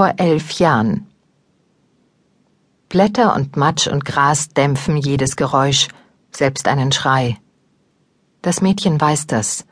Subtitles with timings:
[0.00, 1.08] Vor elf Jahren.
[2.88, 5.88] Blätter und Matsch und Gras dämpfen jedes Geräusch,
[6.30, 7.36] selbst einen Schrei.
[8.40, 9.66] Das Mädchen weiß das.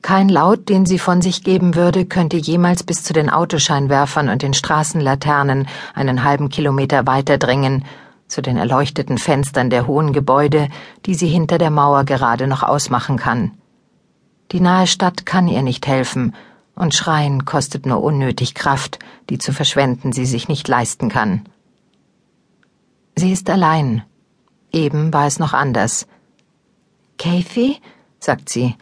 [0.00, 4.40] Kein Laut, den sie von sich geben würde, könnte jemals bis zu den Autoscheinwerfern und
[4.40, 7.84] den Straßenlaternen einen halben Kilometer weiter dringen,
[8.28, 10.70] zu den erleuchteten Fenstern der hohen Gebäude,
[11.04, 13.50] die sie hinter der Mauer gerade noch ausmachen kann.
[14.50, 16.32] Die nahe Stadt kann ihr nicht helfen,
[16.74, 18.98] und Schreien kostet nur unnötig Kraft,
[19.30, 21.44] die zu verschwenden sie sich nicht leisten kann.
[23.16, 24.02] Sie ist allein.
[24.72, 26.06] Eben war es noch anders.
[27.18, 27.78] Kathy?
[28.18, 28.74] sagt sie.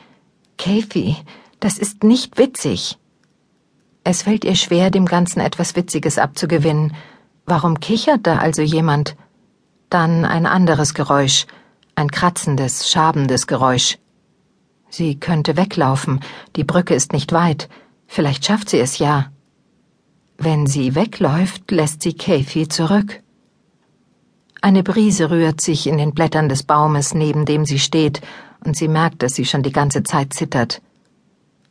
[0.57, 1.17] Kathy,
[1.59, 2.99] das ist nicht witzig.
[4.05, 6.95] Es fällt ihr schwer, dem Ganzen etwas Witziges abzugewinnen.
[7.45, 9.17] Warum kichert da also jemand?
[9.91, 11.47] Dann ein anderes Geräusch,
[11.97, 13.99] ein kratzendes, schabendes Geräusch.
[14.89, 16.21] Sie könnte weglaufen,
[16.57, 17.69] die Brücke ist nicht weit,
[18.11, 19.31] vielleicht schafft sie es ja.
[20.37, 23.23] Wenn sie wegläuft, lässt sie Kathy zurück.
[24.61, 28.21] Eine Brise rührt sich in den Blättern des Baumes, neben dem sie steht,
[28.65, 30.83] und sie merkt, dass sie schon die ganze Zeit zittert.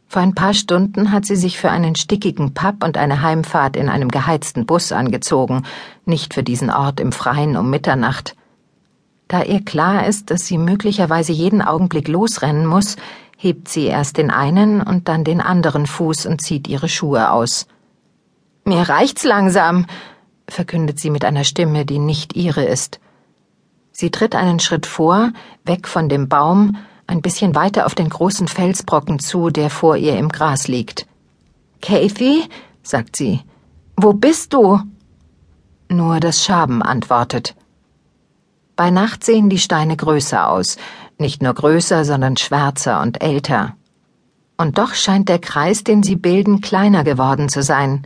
[0.08, 3.90] Vor ein paar Stunden hat sie sich für einen stickigen Pub und eine Heimfahrt in
[3.90, 5.64] einem geheizten Bus angezogen,
[6.06, 8.36] nicht für diesen Ort im Freien um Mitternacht.
[9.28, 12.96] Da ihr klar ist, dass sie möglicherweise jeden Augenblick losrennen muss,
[13.42, 17.68] hebt sie erst den einen und dann den anderen Fuß und zieht ihre Schuhe aus.
[18.66, 19.86] Mir reicht's langsam,
[20.50, 23.00] verkündet sie mit einer Stimme, die nicht ihre ist.
[23.94, 25.32] Sie tritt einen Schritt vor,
[25.64, 26.76] weg von dem Baum,
[27.08, 31.08] ein bisschen weiter auf den großen Felsbrocken zu, der vor ihr im Gras liegt.
[31.82, 32.44] Kathy?
[32.84, 33.40] sagt sie.
[33.96, 34.82] Wo bist du?
[35.88, 37.56] Nur das Schaben antwortet.
[38.76, 40.76] Bei Nacht sehen die Steine größer aus,
[41.20, 43.76] nicht nur größer, sondern schwärzer und älter.
[44.58, 48.06] Und doch scheint der Kreis, den sie bilden, kleiner geworden zu sein.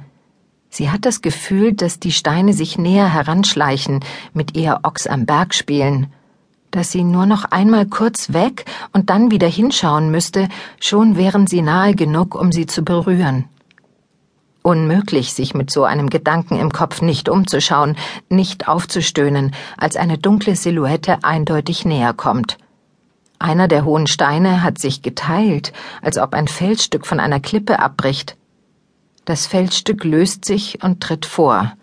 [0.70, 4.00] Sie hat das Gefühl, dass die Steine sich näher heranschleichen,
[4.34, 6.08] mit ihr Ochs am Berg spielen,
[6.72, 11.62] dass sie nur noch einmal kurz weg und dann wieder hinschauen müsste, schon wären sie
[11.62, 13.46] nahe genug, um sie zu berühren.
[14.64, 17.96] Unmöglich, sich mit so einem Gedanken im Kopf nicht umzuschauen,
[18.30, 22.58] nicht aufzustöhnen, als eine dunkle Silhouette eindeutig näher kommt.
[23.44, 28.38] Einer der hohen Steine hat sich geteilt, als ob ein Felsstück von einer Klippe abbricht.
[29.26, 31.74] Das Felsstück löst sich und tritt vor.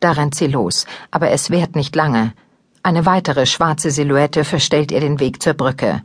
[0.00, 2.34] Da rennt sie los, aber es währt nicht lange.
[2.82, 6.02] Eine weitere schwarze Silhouette verstellt ihr den Weg zur Brücke.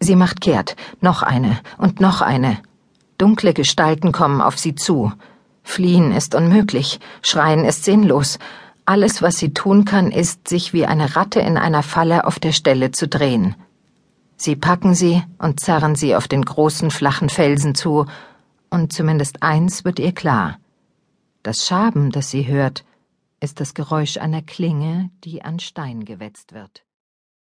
[0.00, 2.58] Sie macht kehrt, noch eine und noch eine.
[3.18, 5.12] Dunkle Gestalten kommen auf sie zu.
[5.62, 8.40] Fliehen ist unmöglich, schreien ist sinnlos.
[8.84, 12.50] Alles, was sie tun kann, ist, sich wie eine Ratte in einer Falle auf der
[12.50, 13.54] Stelle zu drehen.
[14.44, 18.06] Sie packen sie und zerren sie auf den großen flachen Felsen zu
[18.70, 20.58] und zumindest eins wird ihr klar.
[21.44, 22.84] Das Schaben, das sie hört,
[23.38, 26.82] ist das Geräusch einer Klinge, die an Stein gewetzt wird.